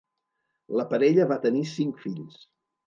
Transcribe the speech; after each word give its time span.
La 0.79 0.87
parella 0.95 1.29
va 1.35 1.39
tenir 1.47 1.65
cinc 1.77 2.05
fills. 2.09 2.45